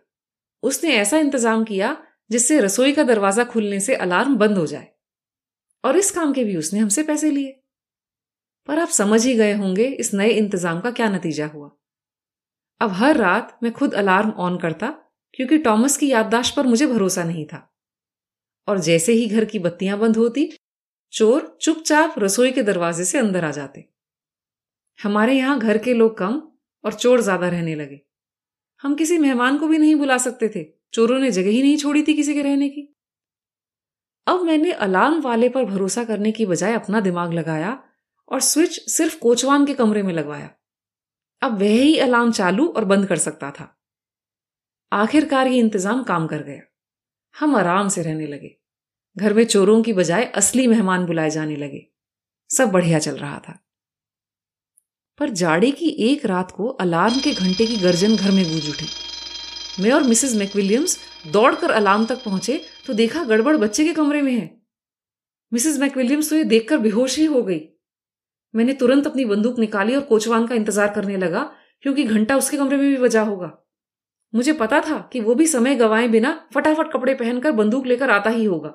उसने 0.62 0.94
ऐसा 0.94 1.18
इंतज़ाम 1.18 1.64
किया 1.64 1.96
जिससे 2.30 2.60
रसोई 2.60 2.92
का 2.92 3.02
दरवाज़ा 3.02 3.44
खुलने 3.44 3.80
से 3.80 3.94
अलार्म 3.96 4.36
बंद 4.36 4.58
हो 4.58 4.66
जाए। 4.66 4.88
और 5.84 5.96
इस 5.96 6.10
काम 6.10 6.32
के 6.32 6.44
भी 6.44 6.56
उसने 6.56 6.80
हमसे 6.80 7.02
पैसे 7.02 7.30
लिए। 7.30 7.60
पर 8.68 8.78
आप 8.78 8.88
समझ 8.88 9.24
ही 9.26 9.34
गए 9.34 9.52
होंगे 9.52 9.84
इस 9.84 10.12
नए 10.14 10.30
इंतज़ाम 10.30 10.80
का 10.80 10.90
क्या 10.90 11.08
नतीजा 11.08 11.46
हुआ। 11.46 11.70
अब 12.80 12.90
हर 12.92 13.16
रात 13.16 13.58
मैं 13.62 13.72
खुद 13.72 13.94
अलार्म 13.94 14.30
ऑन 14.30 14.58
करता, 14.58 14.88
क्योंकि 15.34 15.58
टॉमस 15.58 15.96
की 15.96 16.08
याददाश्त 16.08 16.56
पर 16.56 16.66
मुझे 16.66 16.86
भरोसा 16.86 17.24
नहीं 17.24 17.44
था। 17.46 17.60
और 18.68 18.78
जैसे 18.80 19.12
ही 19.12 19.26
घर 19.28 19.44
की 19.44 19.58
बत्तियाँ 19.58 19.98
बंद 19.98 20.16
होती, 20.16 20.48
चोर 21.12 21.56
चुपचाप 21.60 22.14
रसोई 22.18 22.52
के 22.52 22.62
दरवाजे 22.62 23.04
से 23.04 23.18
अंदर 23.18 23.44
आ 23.44 23.50
जाते। 23.50 23.84
हमारे 24.98 25.34
यहाँ 25.34 25.58
घर 25.58 25.78
के 25.78 25.94
लोग 25.94 26.16
कम 26.18 26.40
और 26.84 26.94
चोर 26.94 27.20
ज़्यादा 27.20 27.48
रहने 27.48 27.74
लगे। 27.74 28.00
हम 28.82 28.94
किसी 28.94 29.18
मेहमान 29.18 29.58
को 29.58 29.68
भी 29.68 29.78
नहीं 29.78 29.94
बुला 29.94 30.18
सकते 30.18 30.48
थे। 30.48 30.64
चोरों 30.92 31.18
ने 31.18 31.30
जगह 31.30 31.50
ही 31.50 31.62
नहीं 31.62 31.76
छोड़ी 31.76 32.02
थी 32.02 32.14
किसी 32.14 32.34
के 32.34 32.42
रहने 32.42 32.68
की। 32.68 32.88
अब 34.26 34.42
मैंने 34.42 34.72
अलार्म 34.72 35.20
वाले 35.20 35.48
पर 35.48 35.64
भरोसा 35.64 36.04
करने 36.04 36.32
की 36.32 36.46
बजाय 36.46 36.74
अपना 36.74 37.00
दिमाग 37.00 37.32
लगाया 37.32 37.70
और 38.28 38.40
स्विच 38.40 38.78
सिर्फ़ 38.90 39.18
कोचवान 39.18 39.66
के 39.66 39.74
कमरे 39.74 40.02
में 40.02 40.12
लगवाया। 40.14 40.50
अब 41.42 41.58
वह 41.58 41.80
ही 41.82 41.96
अलार्म 41.98 42.32
चालू 42.32 42.66
और 42.66 42.84
बंद 42.84 43.06
कर 43.06 43.16
सकता 43.16 43.50
था। 43.50 43.72
आखिरकार 44.92 45.46
ये 45.46 45.58
इंतज़ाम 45.58 46.02
काम 46.02 46.26
कर 46.26 46.42
गया। 46.42 46.62
हम 47.34 47.56
आराम 47.56 47.88
से 47.88 48.02
रहने 48.02 48.26
लगे। 48.26 48.56
घर 49.16 49.34
में 49.34 49.44
चोरों 49.44 49.82
की 49.82 49.92
बजाय 49.92 50.24
असली 50.24 50.66
मेहमान 50.66 51.06
बुलाए 51.06 51.30
जाने 51.30 51.56
लगे। 51.56 51.86
सब 52.50 52.70
बढ़िया 52.70 52.98
चल 52.98 53.16
रहा 53.16 53.38
था। 53.38 53.58
पर 55.18 55.30
जाड़े 55.30 55.70
की 55.70 55.88
एक 56.06 56.26
रात 56.26 56.50
को 56.50 56.66
अलार्म 56.66 57.20
के 57.20 57.32
घंटे 57.32 57.66
की 57.66 57.76
गर्जन 57.76 58.16
घर 58.16 58.30
में 58.30 58.44
गूंज 58.44 58.68
उठी। 58.70 58.86
मैं 59.80 59.90
और 59.92 60.02
मिसेस 60.02 60.34
मैकविलियम्स 60.34 60.98
दौड़कर 61.26 61.70
अलार्म 61.70 62.04
तक 62.06 62.24
पहुँचे 62.24 62.60
तो 62.86 62.92
देखा 62.92 63.24
गड़बड़ 63.24 63.56
बच्चे 63.56 63.84
के 63.84 63.92
कमरे 63.92 64.22
में 64.22 64.32
है। 64.32 64.50
मिसेस 65.52 65.78
मैकविलियम्स 65.78 66.30
तो 66.30 66.36
ये 66.36 66.44
देखकर 66.44 66.78
बेहोश 66.78 67.18
ही 67.18 67.24
हो 67.24 67.42
गई। 67.42 67.58
मैंने 68.54 68.72
तुरंत 68.72 69.06
अपनी 69.06 69.24
बंदूक 69.24 69.58
निकाली 69.58 69.94
और 69.94 70.02
कोचवान 70.02 70.46
का 70.46 70.54
इंतज़ार 70.54 70.92
करने 70.94 71.16
लगा, 71.16 71.42
क्योंकि 71.82 72.04
घंटा 72.04 72.36
उसके 72.36 72.56
कमरे 72.56 72.76
में 72.76 72.86
भी 72.86 72.96
बजा 72.98 73.22
होगा। 73.22 73.50
मुझे 74.32 74.52
पता 74.54 74.80
था 74.80 74.98
कि 75.12 75.20
वो 75.20 75.34
भी 75.34 75.46
समय 75.46 75.74
गवाए 75.74 76.08
बिना 76.08 76.32
फटाफट 76.54 76.92
कपड़े 76.92 77.14
पहनकर 77.14 77.52
बंदूक 77.52 77.86
लेकर 77.86 78.10
आता 78.10 78.30
ही 78.30 78.44
होगा। 78.44 78.72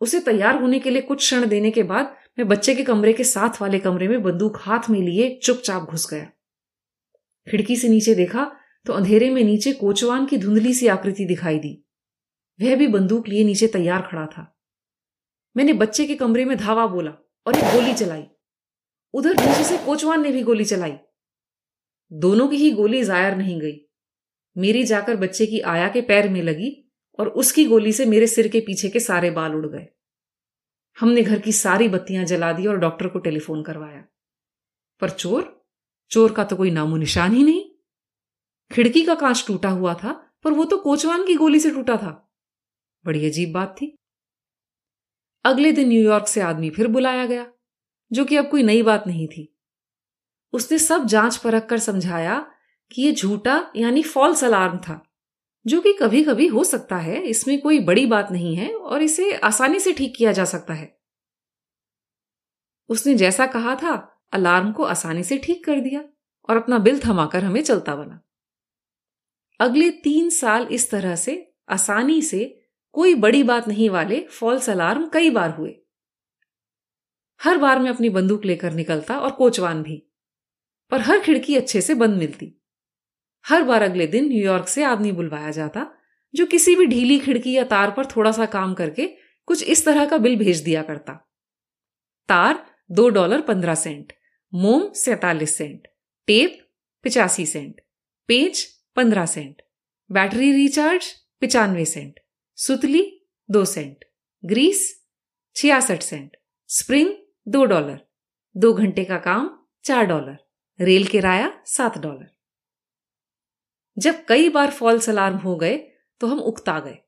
उसे 0.00 0.20
तैयार 0.20 0.60
होने 0.60 0.78
के 0.78 0.90
लिए 0.90 1.02
कुछ 1.02 1.18
क्षण 1.18 1.46
देने 1.48 1.70
के 1.70 1.82
बाद 1.82 2.16
मैं 2.38 2.46
बच्चे 2.48 2.74
के 2.74 2.82
कमरे 2.84 3.12
के 3.12 3.24
साथ 3.24 3.60
वाले 3.62 3.78
कमरे 3.78 4.08
में 4.08 4.22
बंदूक 4.22 4.58
हाथ 4.60 4.88
में 4.90 5.00
लिए 5.00 5.28
चुपचाप 5.42 5.90
घुस 5.90 6.08
गया। 6.10 6.24
खिड़की 7.46 7.76
से 7.76 7.88
नीचे 7.88 8.14
देखा 8.14 8.50
तो 8.86 8.92
अंधेरे 8.92 9.30
में 9.30 9.42
नीचे 9.44 9.72
कोचवान 9.72 10.26
की 10.26 10.36
धुंधली 10.38 10.74
सी 10.74 10.86
आकृति 10.88 11.24
दिखाई 11.24 11.58
दी। 11.58 11.72
वह 12.60 12.76
भी 12.76 12.86
बंदूक 12.88 13.28
लिए 13.28 13.44
नीचे 13.44 13.66
तैयार 13.68 14.02
खड़ा 14.02 14.26
था। 14.26 14.46
मैंने 15.56 15.72
बच्चे 15.74 16.06
के 16.06 16.14
कमरे 16.14 16.44
में 16.44 16.56
धावा 16.58 16.86
बोला 16.86 17.10
और 17.46 17.56
एक 17.56 17.72
गोली 17.74 17.94
चलाई। 17.94 18.24
उधर 19.12 19.34
पीछे 19.34 19.64
से 19.64 19.78
कोचवान 19.78 20.22
ने 20.22 20.32
भी 20.32 20.42
गोली 20.42 20.64
चलाई। 20.64 20.98
दोनों 22.12 22.48
की 22.48 22.56
ही 22.56 22.70
गोली 22.70 23.04
जायर 23.04 23.36
नहीं 23.36 23.60
गई। 23.60 23.80
मेरी 24.58 24.84
जाकर 24.84 25.16
बच्चे 25.16 25.46
की 25.46 25.60
आया 25.60 25.88
के 25.88 26.00
पैर 26.00 26.28
में 26.28 26.42
लगी 26.42 26.92
और 27.18 27.28
उसकी 27.28 27.64
गोली 27.64 27.92
से 27.92 28.06
मेरे 28.06 28.26
सिर 28.26 28.48
के 28.48 28.60
पीछे 28.60 28.88
के 28.88 29.00
सारे 29.00 29.30
बाल 29.30 29.54
उड़ 29.54 29.66
गए। 29.66 29.86
हमने 31.00 31.22
घर 31.22 31.38
की 31.38 31.52
सारी 31.52 31.88
बत्तियाँ 31.88 32.24
जला 32.24 32.52
दी 32.52 32.66
और 32.66 32.76
डॉक्टर 32.76 33.08
को 33.08 33.18
टेलीफोन 33.18 33.62
करवाया। 33.62 34.04
पर 35.00 35.10
चोर? 35.10 35.66
चोर 36.10 36.32
का 36.32 36.44
तो 36.44 36.56
कोई 36.56 36.70
नामो 36.70 36.96
निशान 36.96 37.32
ही 37.32 37.44
नहीं। 37.44 37.70
खिड़की 38.72 39.02
का 39.02 39.14
कांच 39.14 39.44
टूटा 39.46 39.68
हुआ 39.68 39.94
था, 39.94 40.12
पर 40.44 40.52
वो 40.52 40.64
तो 40.64 40.76
कोचवान 40.76 41.26
की 41.26 41.34
गोली 41.34 41.60
से 41.60 41.70
टूटा 41.70 41.96
था। 41.96 42.32
बड़ी 43.04 43.26
अजीब 43.26 43.52
बात 43.52 43.76
थी। 43.76 43.96
अगले 45.44 45.72
दिन 45.72 45.88
न्यूयॉर्क 45.88 46.26
से 46.26 46.40
आदमी 46.40 46.70
फिर 46.70 46.86
बुलाया 46.86 47.26
गया। 47.26 47.52
जो 48.12 48.24
कि 48.24 48.36
अब 48.36 48.48
कोई 48.50 48.62
नई 48.62 48.82
बात 48.82 49.06
नहीं 49.06 49.28
थी। 49.28 49.56
उसने 50.52 50.78
सब 50.78 51.04
जाँच 51.04 51.36
परख 51.36 51.66
कर 51.66 51.78
समझाया 51.78 52.52
कि 52.90 53.02
यह 53.02 53.14
झूठा 53.14 53.72
यानी 53.76 54.02
फॉल्स 54.02 54.44
अलार्म 54.44 54.78
था, 54.78 55.02
जो 55.66 55.80
कि 55.80 55.92
कभी 55.92 56.24
कभी 56.24 56.46
हो 56.46 56.64
सकता 56.64 56.96
है, 56.96 57.22
इसमें 57.22 57.60
कोई 57.60 57.78
बड़ी 57.78 58.06
बात 58.06 58.32
नहीं 58.32 58.56
है 58.56 58.74
और 58.74 59.02
इसे 59.02 59.32
आसानी 59.32 59.80
से 59.80 59.92
ठीक 59.92 60.14
किया 60.16 60.32
जा 60.32 60.44
सकता 60.44 60.74
है। 60.74 60.98
उसने 62.88 63.14
जैसा 63.14 63.46
कहा 63.46 63.74
था 63.74 64.22
अलार्म 64.32 64.72
को 64.72 64.84
आसानी 64.84 65.22
से 65.24 65.38
ठीक 65.38 65.64
कर 65.64 65.80
दिया 65.80 66.04
और 66.48 66.56
अपना 66.56 66.78
बिल 66.78 67.00
थमाकर 67.00 67.44
हमें 67.44 67.62
चलता 67.62 67.96
बना। 67.96 68.20
अगले 69.60 69.90
तीन 69.90 70.30
साल 70.30 70.66
इस 70.66 70.90
तरह 70.90 71.16
से 71.16 71.52
आसानी 71.68 72.22
से 72.22 72.62
कोई 72.92 73.14
बड़ी 73.14 73.42
बात 73.42 73.68
नहीं 73.68 73.90
वाले 73.90 74.20
फॉल्स 74.30 74.70
अलार्म 74.70 75.08
कई 75.08 75.30
बार 75.30 75.50
हुए। 75.50 75.79
हर 77.40 77.58
बार 77.58 77.78
मैं 77.78 77.90
अपनी 77.90 78.08
बंदूक 78.08 78.44
लेकर 78.44 78.72
निकलता 78.72 79.18
और 79.18 79.30
कोचवान 79.30 79.82
भी। 79.82 80.02
पर 80.90 81.00
हर 81.00 81.20
खिड़की 81.20 81.56
अच्छे 81.56 81.80
से 81.80 81.94
बंद 81.94 82.18
मिलती। 82.18 82.52
हर 83.46 83.62
बार 83.62 83.82
अगले 83.82 84.06
दिन 84.06 84.28
न्यूयॉर्क 84.28 84.68
से 84.68 84.84
आदमी 84.84 85.12
बुलवाया 85.12 85.50
जाता, 85.50 85.86
जो 86.34 86.46
किसी 86.46 86.74
भी 86.76 86.86
ढीली 86.86 87.18
खिड़की 87.18 87.52
या 87.52 87.64
तार 87.64 87.90
पर 87.90 88.06
थोड़ा 88.06 88.32
सा 88.32 88.46
काम 88.46 88.74
करके 88.74 89.06
कुछ 89.46 89.62
इस 89.62 89.84
तरह 89.84 90.04
का 90.06 90.18
बिल 90.18 90.36
भेज 90.36 90.60
दिया 90.60 90.82
करता। 90.82 91.12
तार 92.28 92.66
दो 92.90 93.08
डॉलर 93.08 93.40
पंद्रह 93.40 93.74
सेंट, 93.74 94.12
मोम 94.54 94.92
सैतालीस 94.92 95.54
सेंट, 95.54 95.88
टेप 96.26 96.58
पिचासी 97.02 97.46
सेंट 97.46 97.80
पेज 98.28 98.64
पंद्रह 98.96 99.26
सेंट, 99.26 99.62
बैटरी 100.10 100.52
रिचार्ज 100.52 101.06
पिचानवे 101.40 101.84
सेंट, 101.84 102.20
सुतली 102.58 103.26
दो 103.50 103.64
सेंट, 103.64 104.04
ग्रीस 104.44 105.06
छियासठ 105.56 106.02
सेंट, 106.02 106.36
स्प्रिंग 106.70 107.10
दो 107.48 107.64
डॉलर, 107.64 108.06
दो 108.56 108.72
घंटे 108.72 109.04
का 109.04 109.18
काम, 109.18 109.66
चार 109.84 110.04
डॉलर, 110.04 110.38
रेल 110.80 111.06
किराया 111.06 111.62
सात 111.66 111.98
डॉलर। 111.98 112.26
जब 113.98 114.24
कई 114.24 114.48
बार 114.48 114.70
फॉल्स 114.70 115.08
अलार्म 115.10 115.36
हो 115.36 115.56
गए 115.56 115.76
तो 116.20 116.26
हम 116.26 116.40
उकता 116.40 116.80
गए। 116.80 116.98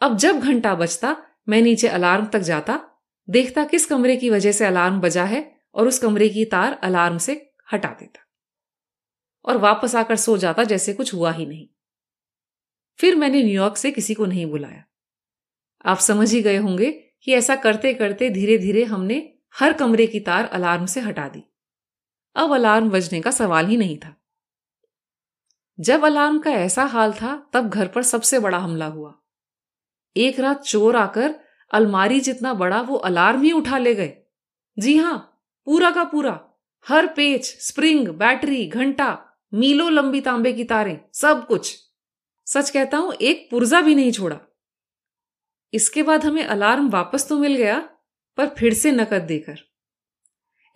अब 0.00 0.16
जब 0.16 0.40
घंटा 0.40 0.74
बजता 0.74 1.16
मैं 1.48 1.62
नीचे 1.62 1.88
अलार्म 1.88 2.26
तक 2.26 2.38
जाता, 2.38 2.88
देखता 3.30 3.64
किस 3.64 3.86
कमरे 3.86 4.16
की 4.16 4.30
वजह 4.30 4.52
से 4.52 4.66
अलार्म 4.66 5.00
बजा 5.00 5.24
है 5.24 5.60
और 5.74 5.88
उस 5.88 5.98
कमरे 5.98 6.28
की 6.28 6.44
तार 6.44 6.72
अलार्म 6.72 7.18
से 7.18 7.54
हटा 7.72 7.88
देता। 7.88 8.20
और 9.44 9.56
वापस 9.56 9.94
आकर 9.94 10.16
सो 10.16 10.38
जाता 10.38 10.64
जैसे 10.64 10.92
कुछ 10.92 11.14
हुआ 11.14 11.32
ही 11.32 11.46
नहीं। 11.46 11.68
फिर 12.98 13.16
मैंने 13.16 13.42
न्यूयॉर्क 13.42 13.76
से 13.76 13.90
किसी 13.90 14.14
को 14.14 14.26
नहीं 14.26 14.46
बुलाया। 14.46 14.84
आप 15.84 15.98
समझ 15.98 16.32
ही 16.32 16.42
गए 16.42 16.56
होंगे 16.56 16.92
कि 16.92 17.32
ऐसा 17.32 17.56
करते 17.56 17.94
करते 17.94 18.30
धीरे 18.30 18.58
धीरे 18.58 18.84
हमने 18.84 19.38
हर 19.60 19.72
कमरे 19.72 20.06
की 20.06 20.20
तार 20.20 20.44
अलार्म 20.44 20.86
से 20.86 21.00
हटा 21.00 21.28
दी। 21.28 21.42
अब 22.36 22.54
अलार्म 22.54 22.90
बजने 22.90 23.20
का 23.20 23.30
सवाल 23.30 23.66
ही 23.66 23.76
नहीं 23.76 23.98
था। 23.98 24.16
जब 25.80 26.04
अलार्म 26.04 26.38
का 26.38 26.50
ऐसा 26.50 26.84
हाल 26.84 27.12
था, 27.12 27.50
तब 27.52 27.68
घर 27.68 27.88
पर 27.88 28.02
सबसे 28.02 28.38
बड़ा 28.38 28.58
हमला 28.58 28.86
हुआ। 28.86 29.14
एक 30.16 30.40
रात 30.40 30.62
चोर 30.62 30.96
आकर 30.96 31.34
अलमारी 31.70 32.20
जितना 32.20 32.54
बड़ा, 32.54 32.80
वो 32.80 32.96
अलार्म 32.96 33.42
ही 33.42 33.52
उठा 33.52 33.78
ले 33.78 33.94
गए। 33.94 34.16
जी 34.78 34.96
हाँ, 34.96 35.42
पूरा 35.64 35.90
का 35.90 36.04
पूरा। 36.04 36.40
हर 36.88 37.06
पेच, 37.06 37.46
स्प्रिंग, 37.46 38.08
बैटरी, 38.08 38.66
घंटा, 38.66 39.24
मीलो 39.54 39.88
लंबी 39.88 40.20
तांबे 40.20 40.52
की 40.52 40.64
तारें, 40.64 41.00
सब 41.14 41.46
कुछ। 41.46 41.78
सच 42.46 42.70
कहता 42.70 42.96
हूँ, 42.96 43.12
एक 43.12 43.48
पुर्जा 43.50 43.80
भी 43.80 43.94
नहीं 43.94 44.12
छोड़ा। 44.12 44.38
इसके 45.74 46.02
बाद 46.02 46.24
हमें 46.24 46.44
अलार्म 46.44 46.88
वापस 46.90 47.28
तो 47.28 47.38
मिल 47.38 47.56
गया 47.56 47.88
पर 48.36 48.46
फिर 48.46 48.74
से 48.74 48.92
नकद 48.92 49.22
देकर। 49.22 49.58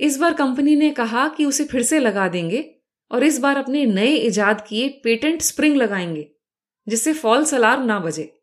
इस 0.01 0.19
बार 0.19 0.35
कंपनी 0.35 0.77
ने 0.77 0.91
कहा 0.91 1.29
कि 1.29 1.45
उसे 1.45 1.65
फिर 1.65 1.83
से 1.83 1.99
लगा 1.99 2.29
देंगे 2.29 2.77
और 3.11 3.25
इस 3.25 3.39
बार 3.39 3.57
अपने 3.57 3.87
नए 3.87 4.15
इजाद 4.15 4.67
किए 4.69 4.89
पेटेंट 4.89 5.43
स्प्रिंग 5.43 5.77
लगाएँगे, 5.77 6.33
जिससे 6.89 7.13
फॉल्स 7.13 7.55
अलार्म 7.55 7.83
ना 7.83 8.01
बजे। 8.01 8.43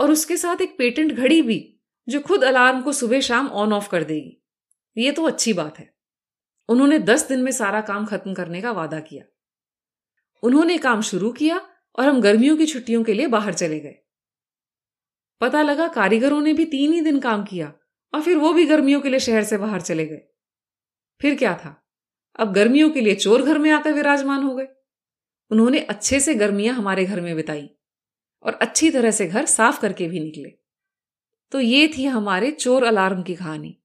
और 0.00 0.10
उसके 0.10 0.36
साथ 0.36 0.60
एक 0.60 0.78
पेटेंट 0.78 1.12
घड़ी 1.12 1.42
भी, 1.42 1.80
जो 2.08 2.20
खुद 2.20 2.44
अलार्म 2.44 2.82
को 2.82 2.92
सुबह 2.92 3.20
शाम 3.20 3.48
ऑन 3.48 3.72
ऑफ़ 3.72 3.90
कर 3.90 4.04
देगी। 4.04 4.44
ये 4.96 5.12
तो 5.12 5.22
अच्छी 5.22 5.52
बात 5.52 5.78
है। 5.78 5.94
उन्होंने 6.68 6.98
दस 6.98 7.28
दिन 7.28 7.40
में 7.40 7.52
सारा 7.52 7.80
काम 7.80 8.06
खत्म 8.06 8.34
करने 8.34 8.62
का 8.62 8.72
वादा 8.72 9.00
किया। 9.00 9.24
उन्होंने 10.42 10.78
काम 10.78 11.02
शुरू 11.02 11.32
किया 11.32 11.68
और 11.98 12.06
हम 12.06 12.20
गर्मियों 12.20 12.56
की 12.56 12.66
छुट्टियों 12.66 13.04
के 13.04 13.12
लिए 13.14 13.26
बाहर 13.26 13.54
चले 13.54 13.80
गए। 13.80 13.96
पता 15.40 15.62
लगा 15.62 15.88
कारीगरों 15.88 16.40
ने 16.40 16.52
भी 16.52 16.64
तीन 16.64 16.92
ही 16.92 17.00
दिन 17.00 17.20
काम 17.20 17.44
किया। 17.44 17.74
और 18.14 18.22
फिर 18.22 18.36
वो 18.36 18.52
भी 18.52 18.66
गर्मियों 18.66 19.00
के 19.00 19.08
लिए 19.08 19.20
शहर 19.20 19.44
से 19.44 19.58
बाहर 19.58 19.80
चले 19.80 20.06
गए। 20.06 20.20
फिर 21.20 21.34
क्या 21.34 21.54
था? 21.54 21.86
अब 22.36 22.52
गर्मियों 22.52 22.90
के 22.90 23.00
लिए 23.00 23.14
चोर 23.14 23.42
घर 23.42 23.58
में 23.58 23.70
आकर 23.70 23.92
विराजमान 23.92 24.42
हो 24.42 24.54
गए। 24.54 24.66
उन्होंने 25.50 25.78
अच्छे 25.78 26.20
से 26.20 26.34
गर्मियाँ 26.34 26.74
हमारे 26.74 27.04
घर 27.04 27.20
में 27.20 27.36
बिताई 27.36 27.70
और 28.42 28.54
अच्छी 28.54 28.90
तरह 28.90 29.10
से 29.10 29.26
घर 29.26 29.46
साफ़ 29.46 29.80
करके 29.80 30.08
भी 30.08 30.20
निकले। 30.20 30.48
तो 31.52 31.60
ये 31.60 31.88
थी 31.88 32.04
हमारे 32.04 32.50
चोर 32.50 32.84
अलार्म 32.84 33.22
की 33.22 33.34
कहानी। 33.34 33.76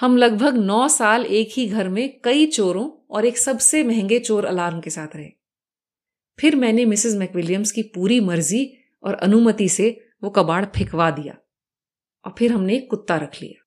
हम 0.00 0.16
लगभग 0.16 0.54
नौ 0.54 0.88
साल 0.88 1.26
एक 1.26 1.48
ही 1.52 1.66
घर 1.66 1.88
में 1.88 2.20
कई 2.20 2.46
चोरों 2.46 3.06
और 3.10 3.24
एक 3.24 3.38
सबसे 3.38 3.84
महँगे 3.84 4.18
चोर 4.18 4.44
अलार्म 4.44 4.80
के 4.80 4.90
साथ 4.90 5.16
रहे। 5.16 5.28
फिर 6.40 6.56
मैंने 6.56 6.84
मिसेस 6.84 7.14
मैकविलियम्स 7.14 7.72
की 7.72 7.82
पूरी 7.82 8.20
मर्ज़ी 8.20 8.76
और 9.02 9.14
अनुमति 9.14 9.68
से 9.68 10.08
वो 10.22 10.30
कबाड़ 10.30 10.64
फेंकवा 10.64 11.10
दिया। 11.10 11.36
और 12.24 12.34
फिर 12.38 12.52
हमने 12.52 12.74
एक 12.74 12.90
कुत्ता 12.90 13.16
रख 13.16 13.42
लिया। 13.42 13.66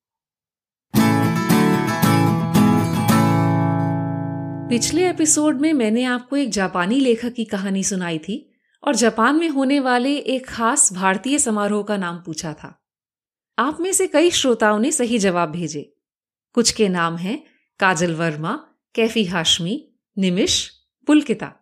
पिछले 4.68 5.10
एपिसोड 5.10 5.60
में 5.60 5.72
मैंने 5.72 6.04
आपको 6.04 6.36
एक 6.36 6.50
जापानी 6.50 7.00
लेखक 7.00 7.32
की 7.32 7.44
कहानी 7.44 7.84
सुनाई 7.84 8.18
थी 8.18 8.52
और 8.84 8.94
जापान 8.94 9.36
में 9.36 9.48
होने 9.48 9.80
वाले 9.80 10.16
एक 10.16 10.46
खास 10.46 10.92
भारतीय 10.92 11.38
समारोह 11.38 11.82
का 11.82 11.96
नाम 11.96 12.16
पूछा 12.16 12.52
था। 12.52 12.84
आप 13.58 13.80
में 13.80 13.92
से 13.92 14.06
कई 14.06 14.30
श्रोताओं 14.30 14.78
ने 14.78 14.92
सही 14.92 15.18
जवाब 15.18 15.50
भेजे। 15.50 15.96
कुछ 16.52 16.70
के 16.70 16.88
नाम 16.88 17.16
हैं, 17.16 17.44
काजल 17.78 18.14
वर्मा, 18.14 18.68
कैफी 18.94 19.24
हाशमी 19.24 19.92
निमिश 20.18 20.70
पुलकिता। 21.06 21.52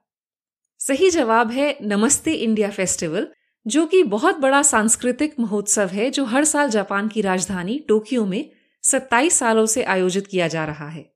सही 0.78 1.10
जवाब 1.10 1.50
है 1.50 1.78
नमस्ते 1.82 2.32
इंडिया 2.32 2.70
फेस्टिवल 2.70 3.28
जो 3.66 3.86
कि 3.86 4.02
बहुत 4.02 4.36
बड़ा 4.36 4.62
सांस्कृतिक 4.62 5.40
महोत्सव 5.40 5.86
है, 5.86 6.10
जो 6.10 6.24
हर 6.24 6.44
साल 6.44 6.70
जापान 6.70 7.08
की 7.08 7.20
राजधानी 7.20 7.78
टोक्यो 7.78 8.26
में 8.26 8.50
27 8.82 9.38
सालों 9.38 9.66
से 9.66 9.82
आयोजित 9.82 10.26
किया 10.26 10.48
जा 10.48 10.64
रहा 10.64 10.88
है। 10.88 11.14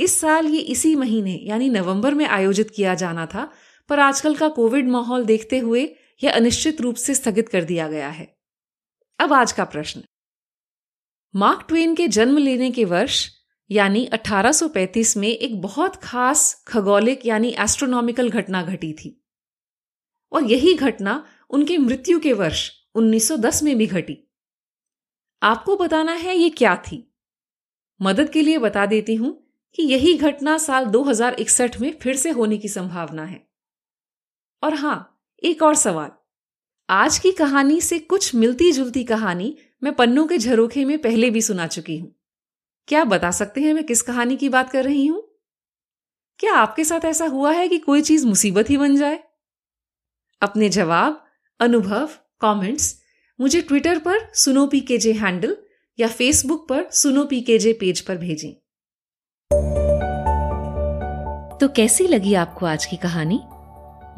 इस 0.00 0.20
साल 0.20 0.46
ये 0.46 0.60
इसी 0.60 0.94
महीने, 0.94 1.40
यानी 1.42 1.68
नवंबर 1.68 2.14
में 2.14 2.26
आयोजित 2.26 2.70
किया 2.70 2.94
जाना 2.94 3.26
था, 3.26 3.52
पर 3.88 4.00
आजकल 4.00 4.34
का 4.34 4.48
कोविड 4.48 4.88
माहौल 4.88 5.24
देखते 5.24 5.58
हुए 5.58 5.96
यह 6.24 6.32
अनिश्चित 6.32 6.80
रूप 6.80 6.94
से 6.94 7.14
स्थगित 7.14 7.48
कर 7.48 7.64
दिया 7.64 7.88
गया 7.88 8.08
है। 8.08 8.36
अब 9.18 9.32
आज 9.32 9.52
का 9.52 9.64
प्रश्न। 9.64 10.02
मार्क 11.36 11.64
ट्वेन 11.68 11.94
के 11.94 12.08
जन्म 12.08 12.38
लेने 12.38 12.70
के 12.70 12.84
वर्ष, 12.84 13.30
यानी 13.70 14.04
1835 14.04 15.16
में 15.16 15.28
एक 15.28 15.62
बहुत 15.62 15.96
खास 15.96 16.64
खगोलिक, 16.68 17.26
यानी 17.26 17.54
एस्ट्रोनॉमिकल 17.58 18.30
घटना 18.30 18.62
घटी 18.62 18.92
थी। 18.92 19.19
और 20.32 20.44
यही 20.44 20.74
घटना 20.74 21.26
उनके 21.50 21.78
मृत्यु 21.78 22.20
के 22.20 22.32
वर्ष 22.32 22.70
1910 22.94 23.62
में 23.62 23.78
भी 23.78 23.86
घटी। 23.86 24.32
आपको 25.42 25.76
बताना 25.76 26.12
है 26.12 26.36
ये 26.36 26.50
क्या 26.50 26.76
थी? 26.76 27.14
मदद 28.02 28.30
के 28.30 28.42
लिए 28.42 28.58
बता 28.58 28.86
देती 28.86 29.14
हूँ 29.14 29.54
कि 29.74 29.82
यही 29.82 30.14
घटना 30.14 30.58
साल 30.58 30.84
2061 30.84 31.80
में 31.80 31.98
फिर 32.02 32.16
से 32.16 32.30
होने 32.30 32.58
की 32.58 32.68
संभावना 32.68 33.24
है। 33.24 33.50
और 34.62 34.74
हाँ, 34.74 35.24
एक 35.44 35.62
और 35.62 35.74
सवाल। 35.74 36.10
आज 36.90 37.18
की 37.18 37.32
कहानी 37.32 37.80
से 37.80 37.98
कुछ 37.98 38.34
मिलती 38.34 38.72
जुलती 38.72 39.04
कहानी 39.04 39.58
मैं 39.82 39.94
पन्नों 39.94 40.26
के 40.26 40.38
झरोखे 40.38 40.84
में 40.84 41.02
पहले 41.02 41.30
भी 41.30 41.42
सुना 41.42 41.66
चुकी 41.66 41.98
हूँ। 41.98 42.20
क्या 42.88 43.04
बता 43.04 43.30
सकते 43.30 43.60
हैं 43.60 43.74
मैं 43.74 43.84
किस 43.84 44.02
कहानी 44.02 44.36
की 44.36 44.48
बात 44.48 44.70
कर 44.70 44.84
रही 44.84 45.06
हूँ? 45.06 45.40
क्या 46.38 46.54
आपके 46.54 46.84
साथ 46.84 47.04
ऐसा 47.04 47.26
हुआ 47.26 47.52
है 47.52 47.68
कि 47.68 47.78
कोई 47.78 48.02
चीज़ 48.02 48.26
मुसीबत 48.26 48.70
ही 48.70 48.76
बन 48.76 48.96
जाए? 48.96 49.29
अपने 50.42 50.68
जवाब, 50.68 51.24
अनुभव 51.60 52.08
कमेंट्स 52.40 52.94
मुझे 53.38 53.60
ट्विटर 53.60 53.98
पर 53.98 54.28
सुनो 54.34 54.66
पी 54.66 54.80
के 54.80 54.98
जे 54.98 55.12
हैंडल 55.12 55.56
या 55.98 56.08
फेसबुक 56.08 56.66
पर 56.68 56.88
सुनो 56.92 57.24
पी 57.24 57.40
के 57.40 57.58
जे 57.58 57.72
पेज 57.72 58.00
पर 58.00 58.16
भेजें। 58.16 58.52
तो 61.58 61.68
कैसी 61.68 62.06
लगी 62.06 62.34
आपको 62.34 62.66
आज 62.66 62.86
की 62.86 62.96
कहानी? 62.96 63.40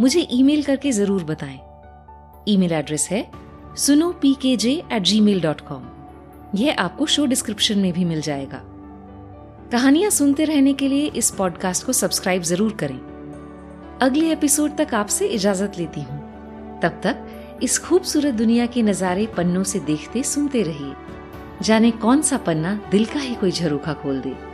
मुझे 0.00 0.26
ईमेल 0.32 0.62
करके 0.62 0.92
ज़रूर 0.92 1.24
बताएँ। 1.24 1.58
ईमेल 2.48 2.72
एड्रेस 2.72 3.08
है 3.10 3.30
सुनो 3.76 4.12
P 4.12 4.34
K 4.34 4.56
J 4.56 4.82
eight 4.92 5.02
Gmail 5.20 5.40
dot 5.40 5.60
com 5.60 5.88
यह 6.54 6.76
आपको 6.78 7.06
शो 7.06 7.26
डिस्क्रिप्शन 7.26 7.78
में 7.78 7.92
भी 7.92 8.04
मिल 8.04 8.20
जाएगा। 8.20 8.62
कहानियाँ 9.72 10.10
सुनते 10.10 10.44
रहने 10.44 10.72
के 10.72 10.88
लिए 10.88 11.06
इस 11.06 11.30
पॉडकास्ट 11.30 11.86
को 11.86 11.92
सब्सक्राइब 11.92 12.42
ज़रूर 12.42 12.76
करें। 12.76 13.11
अगले 14.02 14.32
एपिसोड 14.32 14.76
तक 14.76 14.94
आपसे 14.94 15.26
इजाज़त 15.26 15.72
लेती 15.78 16.00
हूँ। 16.00 16.20
तब 16.80 17.00
तक 17.02 17.60
इस 17.62 17.78
खूबसूरत 17.78 18.34
दुनिया 18.34 18.66
के 18.66 18.82
नजारे 18.82 19.26
पन्नों 19.26 19.62
से 19.62 19.78
देखते 19.80 20.22
सुनते 20.22 20.62
रहिए। 20.62 20.94
जाने 21.62 21.90
कौन 21.90 22.22
सा 22.22 22.36
पन्ना 22.36 22.80
दिल 22.90 23.04
का 23.04 23.20
ही 23.20 23.34
कोई 23.34 23.50
झरोखा 23.50 23.92
खोल 23.92 24.20
दे। 24.20 24.51